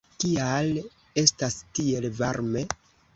[0.21, 0.71] Kial
[1.23, 2.65] estas tiel varme?